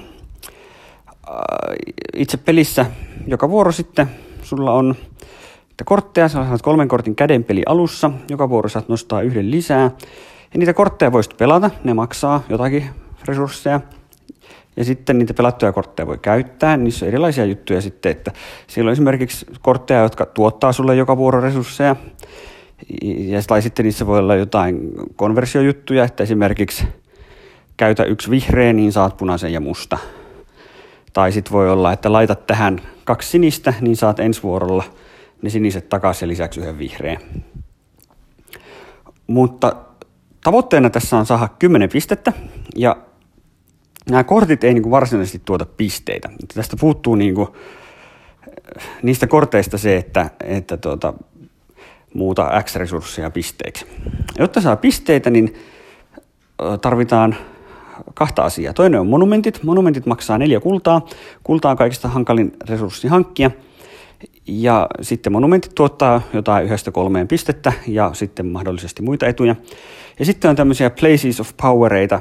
itse 2.16 2.36
pelissä 2.36 2.86
joka 3.26 3.50
vuoro 3.50 3.72
sitten 3.72 4.06
sulla 4.42 4.72
on 4.72 4.94
että 5.70 5.84
kortteja, 5.84 6.28
sä 6.28 6.44
saat 6.44 6.62
kolmen 6.62 6.88
kortin 6.88 7.16
kädenpeli 7.16 7.62
alussa, 7.66 8.10
joka 8.30 8.48
vuoro 8.48 8.68
saat 8.68 8.88
nostaa 8.88 9.22
yhden 9.22 9.50
lisää. 9.50 9.90
Ja 10.52 10.58
niitä 10.58 10.74
kortteja 10.74 11.12
voisit 11.12 11.36
pelata, 11.36 11.70
ne 11.84 11.94
maksaa 11.94 12.42
jotakin 12.48 12.90
resursseja. 13.24 13.80
Ja 14.76 14.84
sitten 14.84 15.18
niitä 15.18 15.34
pelattuja 15.34 15.72
kortteja 15.72 16.06
voi 16.06 16.18
käyttää, 16.18 16.76
niissä 16.76 17.06
on 17.06 17.08
erilaisia 17.08 17.44
juttuja 17.44 17.80
sitten, 17.80 18.12
että 18.12 18.32
siellä 18.66 18.88
on 18.88 18.92
esimerkiksi 18.92 19.46
kortteja, 19.62 20.02
jotka 20.02 20.26
tuottaa 20.26 20.72
sulle 20.72 20.96
joka 20.96 21.16
vuoro 21.16 21.40
resursseja, 21.40 21.96
ja, 23.02 23.60
sitten 23.60 23.84
niissä 23.84 24.06
voi 24.06 24.18
olla 24.18 24.34
jotain 24.34 24.90
konversiojuttuja, 25.16 26.04
että 26.04 26.22
esimerkiksi 26.22 26.84
käytä 27.76 28.04
yksi 28.04 28.30
vihreä, 28.30 28.72
niin 28.72 28.92
saat 28.92 29.16
punaisen 29.16 29.52
ja 29.52 29.60
musta. 29.60 29.98
Tai 31.12 31.32
sitten 31.32 31.52
voi 31.52 31.70
olla, 31.70 31.92
että 31.92 32.12
laitat 32.12 32.46
tähän 32.46 32.80
kaksi 33.04 33.28
sinistä, 33.28 33.74
niin 33.80 33.96
saat 33.96 34.20
ensi 34.20 34.42
vuorolla 34.42 34.84
ne 35.42 35.50
siniset 35.50 35.88
takaisin 35.88 36.26
ja 36.26 36.28
lisäksi 36.28 36.60
yhden 36.60 36.78
vihreän. 36.78 37.20
Mutta 39.26 39.76
tavoitteena 40.44 40.90
tässä 40.90 41.16
on 41.16 41.26
saada 41.26 41.48
10 41.58 41.88
pistettä 41.88 42.32
ja 42.76 42.96
nämä 44.10 44.24
kortit 44.24 44.64
ei 44.64 44.74
niin 44.74 44.82
kuin 44.82 44.90
varsinaisesti 44.90 45.42
tuota 45.44 45.66
pisteitä. 45.66 46.30
Tästä 46.54 46.76
puuttuu 46.80 47.14
niin 47.14 47.34
kuin, 47.34 47.48
niistä 49.02 49.26
korteista 49.26 49.78
se, 49.78 49.96
että, 49.96 50.30
että 50.44 50.76
tuota, 50.76 51.14
muuta 52.14 52.62
X-resursseja 52.62 53.30
pisteiksi. 53.30 53.86
Jotta 54.38 54.60
saa 54.60 54.76
pisteitä, 54.76 55.30
niin 55.30 55.54
tarvitaan 56.80 57.36
kahta 58.14 58.42
asiaa. 58.42 58.72
Toinen 58.72 59.00
on 59.00 59.06
monumentit. 59.06 59.62
Monumentit 59.62 60.06
maksaa 60.06 60.38
neljä 60.38 60.60
kultaa. 60.60 61.06
Kulta 61.44 61.70
on 61.70 61.76
kaikista 61.76 62.08
hankalin 62.08 62.52
resurssi 62.68 63.08
hankkia. 63.08 63.50
Ja 64.46 64.86
sitten 65.00 65.32
monumentit 65.32 65.74
tuottaa 65.74 66.22
jotain 66.32 66.64
yhdestä 66.64 66.90
kolmeen 66.90 67.28
pistettä 67.28 67.72
ja 67.86 68.10
sitten 68.12 68.46
mahdollisesti 68.46 69.02
muita 69.02 69.26
etuja. 69.26 69.56
Ja 70.18 70.24
sitten 70.24 70.50
on 70.50 70.56
tämmöisiä 70.56 70.90
places 70.90 71.40
of 71.40 71.50
powereita. 71.62 72.20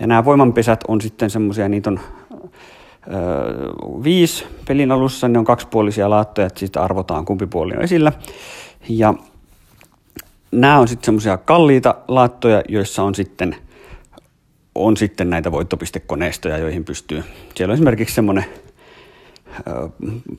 Ja 0.00 0.06
nämä 0.06 0.24
voimanpesät 0.24 0.80
on 0.88 1.00
sitten 1.00 1.30
semmoisia, 1.30 1.68
niitä 1.68 1.90
on 1.90 2.00
öö, 3.12 3.68
viisi 4.04 4.44
pelin 4.68 4.92
alussa, 4.92 5.28
ne 5.28 5.38
on 5.38 5.44
kaksipuolisia 5.44 6.10
laattoja, 6.10 6.46
että 6.46 6.60
siitä 6.60 6.82
arvotaan 6.82 7.24
kumpi 7.24 7.46
puoli 7.46 7.72
on 7.76 7.82
esillä. 7.82 8.12
Ja 8.88 9.14
nämä 10.52 10.78
on 10.78 10.88
sitten 10.88 11.04
semmoisia 11.04 11.36
kalliita 11.36 11.94
laattoja, 12.08 12.62
joissa 12.68 13.02
on 13.02 13.14
sitten, 13.14 13.56
on 14.74 14.96
sitten 14.96 15.30
näitä 15.30 15.52
voittopistekoneistoja, 15.52 16.58
joihin 16.58 16.84
pystyy. 16.84 17.24
Siellä 17.54 17.72
on 17.72 17.74
esimerkiksi 17.74 18.14
semmoinen 18.14 18.44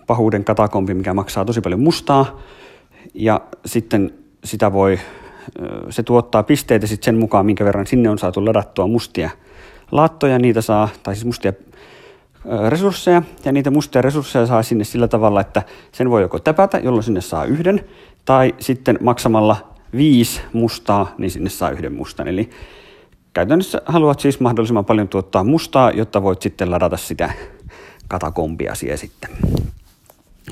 pahuuden 0.07 0.43
katakompi, 0.43 0.93
mikä 0.93 1.13
maksaa 1.13 1.45
tosi 1.45 1.61
paljon 1.61 1.79
mustaa, 1.79 2.39
ja 3.13 3.41
sitten 3.65 4.13
sitä 4.43 4.73
voi, 4.73 4.99
se 5.89 6.03
tuottaa 6.03 6.43
pisteitä 6.43 6.87
sitten 6.87 7.05
sen 7.05 7.17
mukaan, 7.17 7.45
minkä 7.45 7.65
verran 7.65 7.87
sinne 7.87 8.09
on 8.09 8.19
saatu 8.19 8.45
ladattua 8.45 8.87
mustia 8.87 9.29
laattoja, 9.91 10.39
niitä 10.39 10.61
saa, 10.61 10.89
tai 11.03 11.15
siis 11.15 11.25
mustia 11.25 11.53
resursseja, 12.69 13.21
ja 13.45 13.51
niitä 13.51 13.71
mustia 13.71 14.01
resursseja 14.01 14.45
saa 14.45 14.63
sinne 14.63 14.83
sillä 14.83 15.07
tavalla, 15.07 15.41
että 15.41 15.63
sen 15.91 16.09
voi 16.09 16.21
joko 16.21 16.39
täpätä, 16.39 16.77
jolloin 16.77 17.03
sinne 17.03 17.21
saa 17.21 17.45
yhden, 17.45 17.85
tai 18.25 18.55
sitten 18.59 18.97
maksamalla 19.01 19.73
viisi 19.95 20.41
mustaa, 20.53 21.15
niin 21.17 21.31
sinne 21.31 21.49
saa 21.49 21.69
yhden 21.69 21.93
mustan. 21.93 22.27
Eli 22.27 22.49
käytännössä 23.33 23.81
haluat 23.85 24.19
siis 24.19 24.39
mahdollisimman 24.39 24.85
paljon 24.85 25.07
tuottaa 25.07 25.43
mustaa, 25.43 25.91
jotta 25.91 26.23
voit 26.23 26.41
sitten 26.41 26.71
ladata 26.71 26.97
sitä 26.97 27.33
katakompia 28.07 28.75
siihen 28.75 28.97
sitten. 28.97 29.29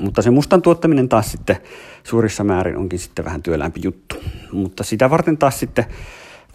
Mutta 0.02 0.22
se 0.22 0.30
mustan 0.30 0.62
tuottaminen 0.62 1.08
taas 1.08 1.32
sitten 1.32 1.56
suurissa 2.04 2.44
määrin 2.44 2.76
onkin 2.76 2.98
sitten 2.98 3.24
vähän 3.24 3.42
työlämpi 3.42 3.80
juttu. 3.84 4.16
Mutta 4.52 4.84
sitä 4.84 5.10
varten 5.10 5.38
taas 5.38 5.60
sitten 5.60 5.84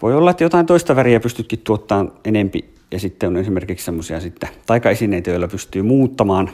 voi 0.02 0.14
olla, 0.14 0.30
että 0.30 0.44
jotain 0.44 0.66
toista 0.66 0.96
väriä 0.96 1.20
pystytkin 1.20 1.58
tuottamaan 1.58 2.12
enempi 2.24 2.70
ja 2.90 3.00
sitten 3.00 3.28
on 3.28 3.36
esimerkiksi 3.36 3.84
semmoisia 3.84 4.20
sitten 4.20 4.48
taikaesineitä, 4.66 5.30
joilla 5.30 5.48
pystyy 5.48 5.82
muuttamaan 5.82 6.50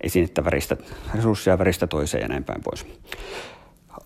esinettä 0.00 0.44
väristä, 0.44 0.76
resursseja 1.14 1.58
väristä 1.58 1.86
toiseen 1.86 2.22
ja 2.22 2.28
näin 2.28 2.44
päin 2.44 2.62
pois. 2.62 2.86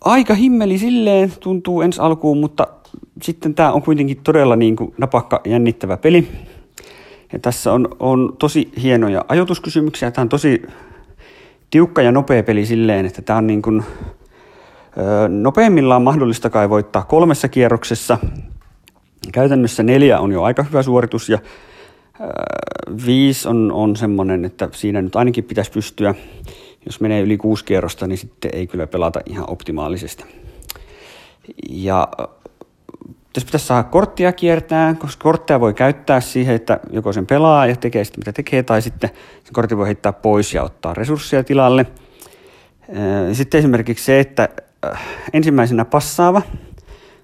Aika 0.01 0.35
himmeli 0.35 0.79
silleen 0.79 1.33
tuntuu 1.41 1.83
ensi 1.83 2.01
alkuun, 2.01 2.39
mutta 2.39 2.67
sitten 3.23 3.55
tämä 3.55 3.73
on 3.73 3.83
kuitenkin 3.83 4.21
todella 4.25 4.57
niin 4.57 4.77
kuin 4.77 4.95
napakka 4.99 5.41
jännittävä 5.45 5.97
peli. 5.97 6.29
Ja 7.33 7.39
tässä 7.39 7.73
on, 7.73 7.89
on 7.99 8.37
tosi 8.39 8.73
hienoja 8.83 9.25
ajoituskysymyksiä. 9.29 10.11
Tämä 10.11 10.23
on 10.23 10.29
tosi 10.29 10.63
tiukka 11.71 12.03
ja 12.03 12.13
nopea 12.13 12.43
peli 12.43 12.67
silleen, 12.67 13.07
että 13.07 13.23
tämä 13.23 13.37
on 13.37 13.47
niin 13.47 13.63
kuin, 13.63 13.85
nopeimmillaan 15.29 16.03
mahdollista 16.03 16.51
kai 16.51 16.71
voittaa 16.71 17.03
kolmessa 17.03 17.49
kierroksessa. 17.49 18.19
Käytännössä 19.33 19.83
neljä 19.83 20.21
on 20.21 20.33
jo 20.33 20.43
aika 20.43 20.63
hyvä 20.63 20.83
suoritus 20.83 21.29
ja 21.29 21.39
viisi 23.07 23.49
on, 23.49 23.73
on 23.73 23.97
semmoinen, 23.97 24.45
että 24.45 24.69
siinä 24.73 25.03
nyt 25.03 25.17
ainakin 25.17 25.45
pitäisi 25.45 25.71
pystyä 25.71 26.15
jos 26.87 27.01
menee 27.01 27.21
yli 27.21 27.37
kuusi 27.37 27.65
kierrosta, 27.65 28.07
niin 28.07 28.19
sitten 28.19 28.51
ei 28.55 28.67
kyllä 28.67 28.87
pelata 28.87 29.21
ihan 29.27 29.51
optimaalisesti. 29.51 30.25
Ja 31.71 32.09
tässä 33.33 33.47
pitäisi 33.47 33.67
saada 33.67 33.83
korttia 33.83 34.33
kiertää, 34.33 34.95
koska 34.95 35.23
korttia 35.23 35.61
voi 35.61 35.75
käyttää 35.75 36.21
siihen, 36.21 36.55
että 36.55 36.81
joko 36.91 37.13
sen 37.13 37.27
pelaa 37.27 37.67
ja 37.67 37.77
tekee 37.77 38.05
sitä, 38.05 38.19
mitä 38.19 38.33
tekee, 38.33 38.63
tai 38.63 38.83
sitten 38.83 39.11
sen 39.45 39.53
kortin 39.53 39.79
voi 39.79 39.87
heittää 39.87 40.13
pois 40.13 40.55
ja 40.55 40.63
ottaa 40.63 40.95
resursseja 40.95 41.45
tilalle. 41.45 41.87
Sitten 43.33 43.59
esimerkiksi 43.59 44.05
se, 44.05 44.21
että 44.21 44.49
ensimmäisenä 45.33 45.85
passaava 45.85 46.43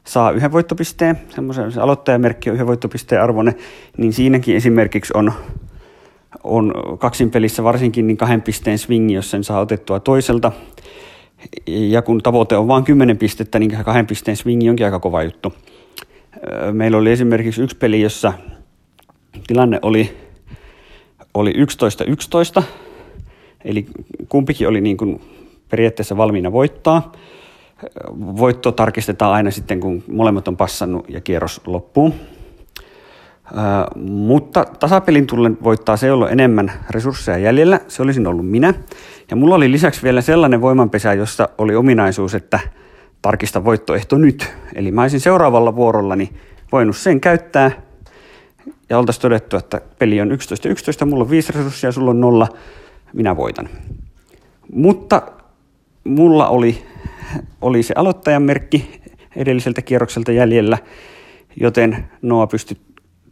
saa 0.05 0.31
yhden 0.31 0.53
voittopisteen, 0.53 1.21
semmoisen 1.29 1.73
se 1.73 1.81
aloittajamerkki 1.81 2.51
on 2.51 2.55
yhden 2.55 2.67
voittopisteen 2.67 3.23
arvone, 3.23 3.55
niin 3.97 4.13
siinäkin 4.13 4.57
esimerkiksi 4.57 5.13
on 5.17 5.33
on 6.45 6.73
kaksin 6.99 7.31
pelissä 7.31 7.65
varsinkin 7.65 8.07
niin 8.07 8.17
kahden 8.17 8.43
pisteen 8.43 8.79
swingi, 8.79 9.15
jos 9.15 9.31
sen 9.31 9.45
saa 9.45 9.61
otettua 9.61 10.01
toiselta. 10.01 10.53
Ja 11.67 12.03
kun 12.03 12.23
tavoite 12.23 12.57
on 12.57 12.69
vain 12.69 12.85
10 12.85 13.19
pistettä, 13.19 13.59
niin 13.59 13.85
kahden 13.85 14.07
pisteen 14.07 14.37
swingi 14.37 14.71
onkin 14.71 14.87
aika 14.87 15.01
kova 15.01 15.23
juttu. 15.23 15.53
Meillä 16.73 16.99
oli 16.99 17.13
esimerkiksi 17.13 17.63
yksi 17.63 17.77
peli, 17.77 18.01
jossa 18.01 18.33
tilanne 19.47 19.79
oli, 19.83 20.17
oli 21.35 21.53
11-11, 22.61 22.63
eli 23.65 23.87
kumpikin 24.29 24.69
oli 24.69 24.81
niin 24.81 24.97
kuin 24.97 25.21
periaatteessa 25.69 26.17
valmiina 26.17 26.53
voittaa. 26.53 27.13
Voitto 28.19 28.73
tarkistetaan 28.73 29.33
aina 29.33 29.51
sitten, 29.51 29.81
kun 29.81 30.05
molemmat 30.13 30.49
on 30.49 30.57
passannut 30.57 31.05
ja 31.09 31.21
kierros 31.21 31.61
loppuu 31.67 32.15
mutta 34.05 34.65
tasapelin 34.81 35.27
tullen 35.27 35.59
voittaa 35.63 35.97
se, 35.97 36.07
jolla 36.07 36.31
enemmän 36.31 36.73
resursseja 36.91 37.39
jäljellä. 37.39 37.81
Se 37.89 38.03
olisin 38.03 38.27
ollut 38.27 38.49
minä. 38.49 38.75
Ja 39.31 39.37
mulla 39.37 39.55
oli 39.55 39.73
lisäksi 39.73 40.03
vielä 40.03 40.21
sellainen 40.21 40.61
voimanpesä, 40.61 41.15
jossa 41.15 41.49
oli 41.59 41.75
ominaisuus, 41.75 42.35
että 42.35 42.61
tarkista 43.27 43.65
voittoehto 43.65 44.19
nyt. 44.19 44.55
Eli 44.75 44.91
mä 44.91 45.03
olisin 45.03 45.21
seuraavalla 45.21 45.77
vuorollani 45.77 46.31
voinut 46.73 46.97
sen 46.97 47.21
käyttää 47.21 47.71
ja 48.91 48.99
oltaisiin 48.99 49.23
todettu, 49.23 49.57
että 49.57 49.81
peli 49.99 50.21
on 50.21 50.33
11 50.33 50.69
11, 50.69 51.07
mulla 51.07 51.25
on 51.25 51.31
5 51.31 51.53
resursseja, 51.53 51.93
sulla 51.93 52.11
on 52.11 52.21
nolla, 52.21 52.49
minä 53.13 53.37
voitan. 53.37 53.69
Mutta 54.73 55.23
mulla 56.05 56.49
oli, 56.49 56.83
oli 57.61 57.83
se 57.83 57.95
aloittajan 57.97 58.43
merkki 58.43 59.01
edelliseltä 59.37 59.83
kierrokselta 59.83 60.33
jäljellä, 60.33 60.79
joten 61.61 62.09
Noa 62.23 62.47
pystyi 62.47 62.77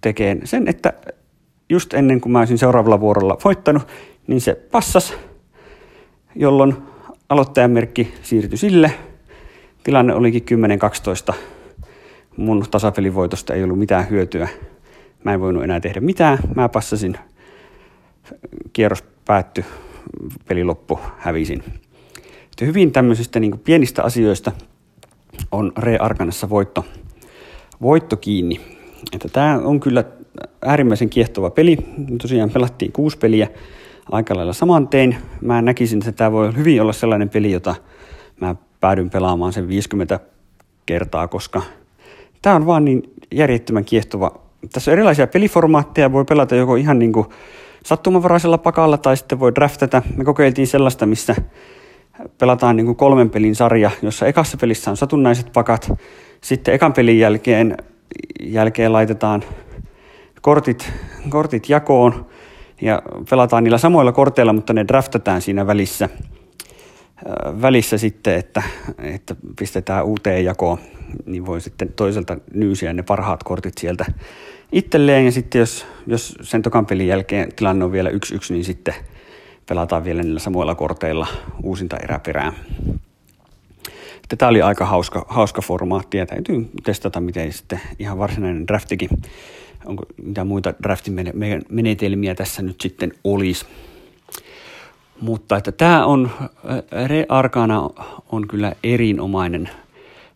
tekemään 0.01 0.47
sen, 0.47 0.69
että 0.69 0.93
just 1.71 1.95
ennen 1.95 2.21
kuin 2.21 2.33
mä 2.33 2.39
olisin 2.39 2.59
seuraavalla 2.59 3.01
vuorolla 3.01 3.39
voittanut, 3.45 3.89
niin 4.27 4.41
se 4.41 4.55
passas, 4.55 5.15
jolloin 6.37 6.77
aloittajamerkki 7.29 8.15
siirtyi 8.23 8.59
sille. 8.59 8.93
Tilanne 9.85 10.15
olikin 10.15 10.43
10-12. 11.31 11.35
Mun 12.37 12.65
tasapelivoitosta 12.71 13.55
ei 13.55 13.65
ollut 13.65 13.79
mitään 13.79 14.11
hyötyä. 14.11 14.49
Mä 15.25 15.33
en 15.33 15.41
voinut 15.41 15.65
enää 15.65 15.81
tehdä 15.81 16.01
mitään. 16.01 16.39
Mä 16.57 16.69
passasin. 16.69 17.19
Kierros 18.73 19.05
päättyi. 19.25 19.65
Peli 20.49 20.65
loppu. 20.65 21.01
Hävisin. 21.19 21.65
Sitten 22.51 22.69
hyvin 22.69 22.93
tämmöisistä 22.93 23.41
niin 23.41 23.59
pienistä 23.59 24.03
asioista 24.03 24.53
on 25.53 25.73
Re 25.79 25.97
Arkanassa 25.97 26.49
voitto, 26.51 26.85
voitto 27.83 28.17
kiinni. 28.17 28.61
Että 29.13 29.29
tämä 29.29 29.61
on 29.65 29.81
kyllä 29.81 30.05
äärimmäisen 30.63 31.11
kiehtova 31.11 31.51
peli. 31.51 31.79
Tosiaan 32.23 32.51
pelattiin 32.51 32.93
kuusi 32.93 33.19
peliä 33.19 33.49
aika 34.13 34.37
lailla 34.37 34.53
saman 34.53 34.89
tein. 34.89 35.17
Mä 35.41 35.63
näkisin, 35.63 35.99
että 35.99 36.13
tämä 36.13 36.33
voi 36.33 36.57
hyvin 36.57 36.83
olla 36.83 36.93
sellainen 36.93 37.29
peli, 37.29 37.53
jota 37.53 37.75
mä 38.41 38.55
päädyn 38.85 39.11
pelaamaan 39.11 39.53
sen 39.53 39.69
50 39.69 40.21
kertaa, 40.87 41.29
koska 41.29 41.63
tämä 42.43 42.57
on 42.57 42.67
vaan 42.67 42.85
niin 42.85 43.03
järjettömän 43.33 43.85
kiehtova. 43.85 44.33
Tässä 44.73 44.91
on 44.91 44.93
erilaisia 44.93 45.27
peliformaatteja, 45.27 46.13
voi 46.13 46.25
pelata 46.25 46.55
joko 46.55 46.77
ihan 46.77 46.99
niin 46.99 47.13
kuin 47.13 47.27
sattumanvaraisella 47.85 48.59
pakalla 48.59 48.99
tai 48.99 49.17
sitten 49.17 49.41
voi 49.41 49.55
draftata. 49.55 50.03
Me 50.17 50.25
kokeiltiin 50.25 50.67
sellaista, 50.67 51.07
missä 51.07 51.35
pelataan 52.39 52.77
niin 52.77 52.87
kuin 52.87 52.97
kolmen 52.97 53.31
pelin 53.31 53.55
sarja, 53.55 53.91
jossa 54.03 54.27
ekassa 54.27 54.57
pelissä 54.57 54.91
on 54.91 54.97
satunnaiset 54.97 55.53
pakat, 55.53 55.93
sitten 56.41 56.75
ekan 56.75 56.93
pelin 56.93 57.19
jälkeen, 57.19 57.77
jälkeen 58.41 58.93
laitetaan 58.93 59.43
kortit, 60.41 60.93
kortit 61.29 61.69
jakoon 61.69 62.27
ja 62.81 63.03
pelataan 63.31 63.65
niillä 63.65 63.79
samoilla 63.79 64.13
korteilla, 64.13 64.53
mutta 64.53 64.73
ne 64.73 64.85
draftataan 64.89 65.43
siinä 65.43 65.67
välissä, 65.67 66.09
välissä 67.63 67.99
sitten, 67.99 68.35
että, 68.35 68.63
että 68.99 69.37
pistetään 69.59 70.05
uuteen 70.05 70.45
jakoon, 70.45 70.79
niin 71.27 71.47
voi 71.47 71.61
sitten 71.61 71.93
toiselta 71.93 72.37
nyysiä 72.55 72.93
ne 72.93 73.03
parhaat 73.03 73.43
kortit 73.43 73.79
sieltä 73.79 74.05
itselleen 74.73 75.25
ja 75.25 75.33
sitten 75.33 75.59
jos, 75.59 75.87
jos 76.07 76.35
sen 76.43 76.63
tokan 76.63 76.87
pelin 76.87 77.07
jälkeen 77.07 77.49
tilanne 77.57 77.85
on 77.85 77.93
vielä 77.93 78.11
yksi 78.11 78.35
yksi, 78.35 78.53
niin 78.53 78.65
sitten 78.65 78.95
pelataan 79.67 80.05
vielä 80.05 80.23
niillä 80.23 80.41
samoilla 80.41 80.75
korteilla 80.75 81.27
uusinta 81.63 81.97
eräperää. 81.97 82.53
Tämä 84.39 84.51
oli 84.51 84.63
aika 84.63 84.87
hauska, 84.87 85.27
hauska 85.29 85.63
formaatti 85.63 86.17
ja 86.17 86.27
täytyy 86.27 86.71
testata, 86.83 87.21
miten 87.21 87.53
sitten 87.53 87.81
ihan 87.99 88.19
varsinainen 88.19 88.67
draftikin 88.67 89.09
onko 89.85 90.05
mitä 90.23 90.45
muita 90.45 90.75
draftin 90.83 91.15
menetelmiä 91.69 92.35
tässä 92.35 92.63
nyt 92.63 92.81
sitten 92.81 93.13
olisi. 93.25 93.67
Mutta 95.21 95.57
että 95.57 95.73
tämä 95.73 96.05
on, 96.05 96.31
Re 97.07 97.27
Arcana 97.29 97.91
on 98.33 98.49
kyllä 98.49 98.73
erinomainen 98.83 99.71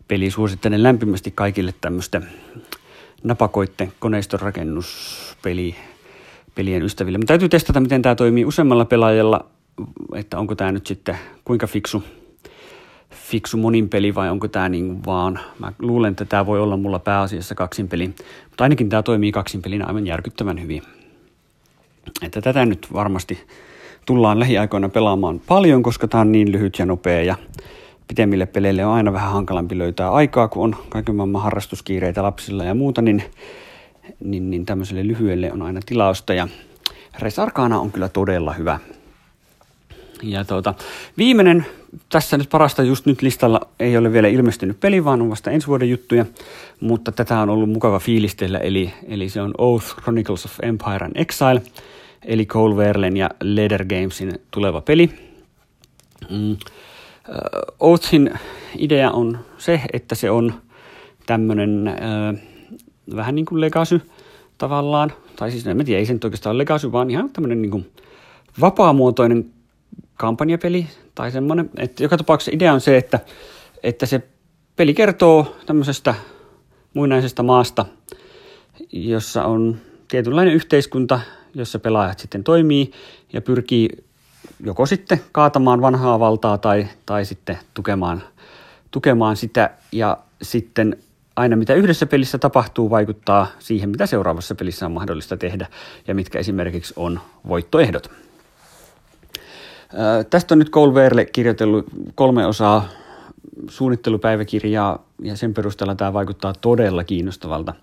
peli. 0.07 0.31
Suosittelen 0.31 0.83
lämpimästi 0.83 1.31
kaikille 1.35 1.73
tämmöistä 1.81 2.21
napakoitten 3.23 3.93
koneistonrakennuspeli 3.99 5.75
pelien 6.55 6.83
ystäville. 6.83 7.17
Mutta 7.17 7.31
täytyy 7.31 7.49
testata, 7.49 7.79
miten 7.79 8.01
tämä 8.01 8.15
toimii 8.15 8.45
useammalla 8.45 8.85
pelaajalla, 8.85 9.45
että 10.15 10.39
onko 10.39 10.55
tämä 10.55 10.71
nyt 10.71 10.87
sitten 10.87 11.17
kuinka 11.45 11.67
fiksu 11.67 12.03
fiksu 13.29 13.57
monin 13.57 13.89
peli 13.89 14.15
vai 14.15 14.29
onko 14.29 14.47
tämä 14.47 14.69
niin 14.69 15.05
vaan, 15.05 15.39
mä 15.59 15.71
luulen, 15.79 16.11
että 16.11 16.25
tämä 16.25 16.45
voi 16.45 16.59
olla 16.59 16.77
mulla 16.77 16.99
pääasiassa 16.99 17.55
kaksin 17.55 17.87
peli, 17.87 18.07
mutta 18.49 18.63
ainakin 18.63 18.89
tämä 18.89 19.03
toimii 19.03 19.31
kaksin 19.31 19.61
pelinä 19.61 19.85
aivan 19.85 20.07
järkyttävän 20.07 20.61
hyvin. 20.61 20.83
Että 22.21 22.41
tätä 22.41 22.65
nyt 22.65 22.87
varmasti 22.93 23.39
tullaan 24.05 24.39
lähiaikoina 24.39 24.89
pelaamaan 24.89 25.41
paljon, 25.47 25.83
koska 25.83 26.07
tämä 26.07 26.21
on 26.21 26.31
niin 26.31 26.51
lyhyt 26.51 26.79
ja 26.79 26.85
nopea 26.85 27.23
ja 27.23 27.35
pitemmille 28.07 28.45
peleille 28.45 28.85
on 28.85 28.93
aina 28.93 29.13
vähän 29.13 29.31
hankalampi 29.31 29.77
löytää 29.77 30.11
aikaa, 30.11 30.47
kun 30.47 30.63
on 30.63 30.75
kaiken 30.89 31.15
maailman 31.15 31.41
harrastuskiireitä 31.41 32.23
lapsilla 32.23 32.63
ja 32.63 32.73
muuta, 32.73 33.01
niin, 33.01 33.23
niin, 34.23 34.49
niin 34.49 34.65
tämmöiselle 34.65 35.07
lyhyelle 35.07 35.51
on 35.53 35.61
aina 35.61 35.79
tilausta 35.85 36.33
ja 36.33 36.47
Res 37.19 37.39
Arcana 37.39 37.79
on 37.79 37.91
kyllä 37.91 38.09
todella 38.09 38.53
hyvä. 38.53 38.79
Ja 40.23 40.45
tuota, 40.45 40.73
viimeinen 41.17 41.65
tässä 42.09 42.37
nyt 42.37 42.49
parasta 42.49 42.83
just 42.83 43.05
nyt 43.05 43.21
listalla 43.21 43.61
ei 43.79 43.97
ole 43.97 44.13
vielä 44.13 44.27
ilmestynyt 44.27 44.79
peli, 44.79 45.05
vaan 45.05 45.21
on 45.21 45.29
vasta 45.29 45.51
ensi 45.51 45.67
vuoden 45.67 45.89
juttuja, 45.89 46.25
mutta 46.79 47.11
tätä 47.11 47.39
on 47.39 47.49
ollut 47.49 47.69
mukava 47.69 47.99
fiilistellä, 47.99 48.57
eli, 48.57 48.93
eli 49.07 49.29
se 49.29 49.41
on 49.41 49.53
Oath 49.57 49.95
Chronicles 50.01 50.45
of 50.45 50.51
Empire 50.61 51.05
and 51.05 51.11
Exile, 51.15 51.61
eli 52.25 52.45
Cole 52.45 52.77
Verlen 52.77 53.17
ja 53.17 53.29
Leader 53.43 53.85
Gamesin 53.85 54.41
tuleva 54.51 54.81
peli. 54.81 55.09
Mm. 56.29 56.57
Oathin 57.79 58.39
idea 58.77 59.11
on 59.11 59.39
se, 59.57 59.81
että 59.93 60.15
se 60.15 60.31
on 60.31 60.53
tämmöinen 61.25 61.87
äh, 61.87 61.95
vähän 63.15 63.35
niin 63.35 63.45
kuin 63.45 63.61
legacy 63.61 64.01
tavallaan, 64.57 65.13
tai 65.35 65.51
siis 65.51 65.67
en 65.67 65.85
tiedä, 65.85 65.99
ei 65.99 66.05
se 66.05 66.13
nyt 66.13 66.23
oikeastaan 66.23 66.51
ole 66.51 66.61
legacy, 66.61 66.91
vaan 66.91 67.09
ihan 67.09 67.29
tämmöinen 67.29 67.61
niin 67.61 67.71
kuin 67.71 67.91
vapaamuotoinen 68.61 69.45
kampanjapeli 70.15 70.87
tai 71.15 71.31
semmoinen. 71.31 71.69
Että 71.77 72.03
joka 72.03 72.17
tapauksessa 72.17 72.51
idea 72.55 72.73
on 72.73 72.81
se, 72.81 72.97
että, 72.97 73.19
että 73.83 74.05
se 74.05 74.21
peli 74.75 74.93
kertoo 74.93 75.55
tämmöisestä 75.65 76.15
muinaisesta 76.93 77.43
maasta, 77.43 77.85
jossa 78.91 79.45
on 79.45 79.77
tietynlainen 80.07 80.53
yhteiskunta, 80.53 81.19
jossa 81.53 81.79
pelaajat 81.79 82.19
sitten 82.19 82.43
toimii 82.43 82.91
ja 83.33 83.41
pyrkii 83.41 83.89
joko 84.63 84.85
sitten 84.85 85.21
kaatamaan 85.31 85.81
vanhaa 85.81 86.19
valtaa 86.19 86.57
tai, 86.57 86.87
tai 87.05 87.25
sitten 87.25 87.57
tukemaan, 87.73 88.23
tukemaan 88.91 89.35
sitä 89.35 89.69
ja 89.91 90.17
sitten 90.41 90.97
aina 91.35 91.55
mitä 91.55 91.73
yhdessä 91.73 92.05
pelissä 92.05 92.37
tapahtuu 92.37 92.89
vaikuttaa 92.89 93.47
siihen, 93.59 93.89
mitä 93.89 94.05
seuraavassa 94.05 94.55
pelissä 94.55 94.85
on 94.85 94.91
mahdollista 94.91 95.37
tehdä 95.37 95.67
ja 96.07 96.15
mitkä 96.15 96.39
esimerkiksi 96.39 96.93
on 96.97 97.19
voittoehdot. 97.47 98.11
Tästä 100.29 100.53
on 100.53 100.59
nyt 100.59 100.69
Cole 100.69 100.93
Verle 100.93 101.25
kirjoitellut 101.25 101.85
kolme 102.15 102.45
osaa 102.45 102.89
suunnittelupäiväkirjaa 103.69 105.05
ja 105.21 105.35
sen 105.35 105.53
perusteella 105.53 105.95
tämä 105.95 106.13
vaikuttaa 106.13 106.53
todella 106.61 107.03
kiinnostavalta. 107.03 107.73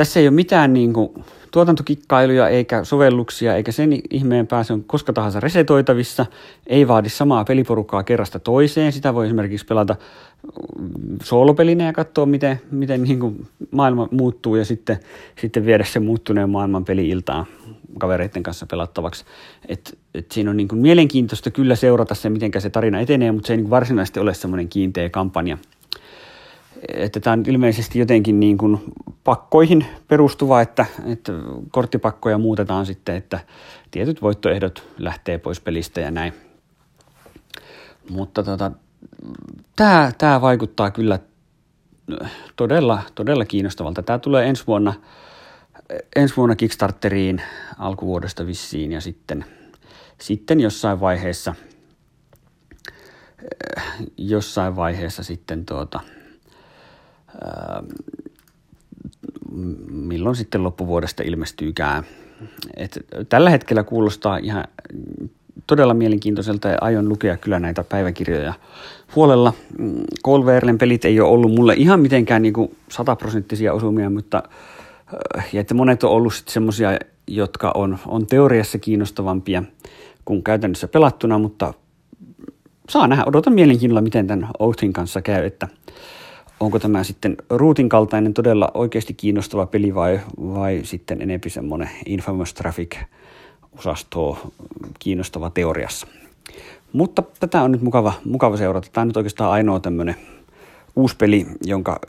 Tässä 0.00 0.20
ei 0.20 0.28
ole 0.28 0.34
mitään 0.34 0.72
niin 0.72 0.92
kuin, 0.92 1.10
tuotantokikkailuja 1.50 2.48
eikä 2.48 2.84
sovelluksia 2.84 3.56
eikä 3.56 3.72
sen 3.72 3.90
ihmeempää, 4.10 4.64
se 4.64 4.72
on 4.72 4.84
koska 4.84 5.12
tahansa 5.12 5.40
resetoitavissa, 5.40 6.26
ei 6.66 6.88
vaadi 6.88 7.08
samaa 7.08 7.44
peliporukkaa 7.44 8.02
kerrasta 8.02 8.38
toiseen, 8.38 8.92
sitä 8.92 9.14
voi 9.14 9.26
esimerkiksi 9.26 9.66
pelata 9.66 9.96
soolopelinä 11.22 11.84
ja 11.84 11.92
katsoa, 11.92 12.26
miten, 12.26 12.60
miten 12.70 13.02
niin 13.02 13.20
kuin 13.20 13.46
maailma 13.70 14.08
muuttuu 14.10 14.56
ja 14.56 14.64
sitten, 14.64 15.00
sitten 15.40 15.66
viedä 15.66 15.84
se 15.84 16.00
muuttuneen 16.00 16.50
maailman 16.50 16.84
peli-iltaan 16.84 17.46
kavereiden 17.98 18.42
kanssa 18.42 18.66
pelattavaksi. 18.66 19.24
Et, 19.68 19.98
et 20.14 20.32
siinä 20.32 20.50
on 20.50 20.56
niin 20.56 20.68
kuin 20.68 20.78
mielenkiintoista 20.78 21.50
kyllä 21.50 21.76
seurata 21.76 22.14
se, 22.14 22.30
miten 22.30 22.50
se 22.58 22.70
tarina 22.70 23.00
etenee, 23.00 23.32
mutta 23.32 23.46
se 23.46 23.52
ei 23.52 23.56
niin 23.56 23.64
kuin 23.64 23.70
varsinaisesti 23.70 24.20
ole 24.20 24.34
semmoinen 24.34 24.68
kiinteä 24.68 25.10
kampanja. 25.10 25.58
Että 26.88 27.20
tämä 27.20 27.32
on 27.32 27.44
ilmeisesti 27.46 27.98
jotenkin 27.98 28.40
niin 28.40 28.58
kuin 28.58 28.80
pakkoihin 29.24 29.86
perustuva, 30.08 30.60
että, 30.60 30.86
että 31.06 31.32
korttipakkoja 31.70 32.38
muutetaan 32.38 32.86
sitten, 32.86 33.16
että 33.16 33.40
tietyt 33.90 34.22
voittoehdot 34.22 34.88
lähtee 34.98 35.38
pois 35.38 35.60
pelistä 35.60 36.00
ja 36.00 36.10
näin. 36.10 36.32
Mutta 38.10 38.42
tota, 38.42 38.72
tämä, 39.76 40.12
tämä 40.18 40.40
vaikuttaa 40.40 40.90
kyllä 40.90 41.18
todella, 42.56 43.02
todella 43.14 43.44
kiinnostavalta. 43.44 44.02
Tämä 44.02 44.18
tulee 44.18 44.48
ensi 44.48 44.66
vuonna, 44.66 44.94
ensi 46.16 46.36
vuonna 46.36 46.56
Kickstarteriin 46.56 47.42
alkuvuodesta 47.78 48.46
vissiin 48.46 48.92
ja 48.92 49.00
sitten, 49.00 49.44
sitten 50.18 50.60
jossain 50.60 51.00
vaiheessa 51.00 51.54
jossain 54.16 54.76
vaiheessa 54.76 55.22
sitten 55.22 55.66
tuota, 55.66 56.00
milloin 59.90 60.36
sitten 60.36 60.64
loppuvuodesta 60.64 61.22
ilmestyykään. 61.22 62.04
Et 62.76 62.98
tällä 63.28 63.50
hetkellä 63.50 63.82
kuulostaa 63.82 64.36
ihan 64.36 64.64
todella 65.66 65.94
mielenkiintoiselta 65.94 66.68
ja 66.68 66.78
aion 66.80 67.08
lukea 67.08 67.36
kyllä 67.36 67.58
näitä 67.58 67.84
päiväkirjoja 67.84 68.54
huolella. 69.16 69.52
Colverlen 70.24 70.78
pelit 70.78 71.04
ei 71.04 71.20
ole 71.20 71.30
ollut 71.30 71.54
mulle 71.54 71.74
ihan 71.74 72.00
mitenkään 72.00 72.42
niin 72.42 72.76
sataprosenttisia 72.88 73.72
osumia, 73.72 74.10
mutta 74.10 74.42
ja 75.52 75.60
että 75.60 75.74
monet 75.74 76.04
on 76.04 76.10
ollut 76.10 76.42
semmoisia, 76.46 76.98
jotka 77.26 77.72
on, 77.74 77.98
on 78.06 78.26
teoriassa 78.26 78.78
kiinnostavampia 78.78 79.62
kuin 80.24 80.42
käytännössä 80.42 80.88
pelattuna, 80.88 81.38
mutta 81.38 81.74
saa 82.88 83.06
nähdä, 83.06 83.24
odotan 83.26 83.52
mielenkiinnolla, 83.52 84.00
miten 84.00 84.26
tämän 84.26 84.48
Oathin 84.58 84.92
kanssa 84.92 85.22
käy, 85.22 85.46
että 85.46 85.68
onko 86.60 86.78
tämä 86.78 87.04
sitten 87.04 87.36
ruutin 87.50 87.88
kaltainen 87.88 88.34
todella 88.34 88.70
oikeasti 88.74 89.14
kiinnostava 89.14 89.66
peli 89.66 89.94
vai, 89.94 90.20
vai 90.38 90.80
sitten 90.84 91.22
enempi 91.22 91.50
semmoinen 91.50 91.90
Infamous 92.06 92.54
Traffic 92.54 92.96
osastoa 93.78 94.50
kiinnostava 94.98 95.50
teoriassa. 95.50 96.06
Mutta 96.92 97.22
tätä 97.40 97.62
on 97.62 97.72
nyt 97.72 97.82
mukava, 97.82 98.12
mukava 98.24 98.56
seurata. 98.56 98.88
Tämä 98.92 99.02
on 99.02 99.08
nyt 99.08 99.16
oikeastaan 99.16 99.50
ainoa 99.50 99.80
tämmöinen 99.80 100.14
uusi 100.96 101.16
peli, 101.16 101.46
jonka 101.64 102.00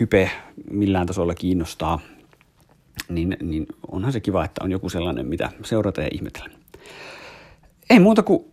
hype 0.00 0.30
millään 0.70 1.06
tasolla 1.06 1.34
kiinnostaa. 1.34 2.00
Niin, 3.08 3.36
niin 3.42 3.66
onhan 3.88 4.12
se 4.12 4.20
kiva, 4.20 4.44
että 4.44 4.64
on 4.64 4.70
joku 4.70 4.88
sellainen, 4.88 5.26
mitä 5.26 5.50
seurata 5.64 6.02
ja 6.02 6.08
ihmetellä. 6.12 6.50
Ei 7.90 8.00
muuta 8.00 8.22
kuin 8.22 8.44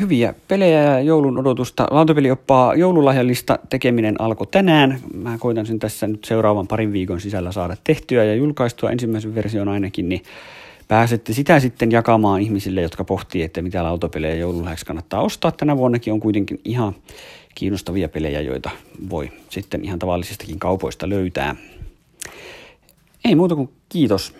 hyviä 0.00 0.34
pelejä 0.48 0.82
ja 0.82 1.00
joulun 1.00 1.38
odotusta. 1.38 1.86
Lautapelioppaa 1.90 2.74
joululahjallista 2.74 3.58
tekeminen 3.70 4.20
alkoi 4.20 4.46
tänään. 4.46 5.00
Mä 5.14 5.38
koitan 5.38 5.66
sen 5.66 5.78
tässä 5.78 6.06
nyt 6.06 6.24
seuraavan 6.24 6.66
parin 6.66 6.92
viikon 6.92 7.20
sisällä 7.20 7.52
saada 7.52 7.76
tehtyä 7.84 8.24
ja 8.24 8.34
julkaistua 8.34 8.90
ensimmäisen 8.90 9.34
version 9.34 9.68
ainakin, 9.68 10.08
niin 10.08 10.22
pääsette 10.88 11.32
sitä 11.32 11.60
sitten 11.60 11.92
jakamaan 11.92 12.40
ihmisille, 12.40 12.80
jotka 12.82 13.04
pohtii, 13.04 13.42
että 13.42 13.62
mitä 13.62 13.82
lautapelejä 13.82 14.34
joululahjaksi 14.34 14.86
kannattaa 14.86 15.22
ostaa. 15.22 15.52
Tänä 15.52 15.76
vuonnakin 15.76 16.12
on 16.12 16.20
kuitenkin 16.20 16.60
ihan 16.64 16.94
kiinnostavia 17.54 18.08
pelejä, 18.08 18.40
joita 18.40 18.70
voi 19.10 19.32
sitten 19.50 19.84
ihan 19.84 19.98
tavallisistakin 19.98 20.58
kaupoista 20.58 21.08
löytää. 21.08 21.56
Ei 23.24 23.34
muuta 23.34 23.54
kuin 23.54 23.70
kiitos 23.88 24.34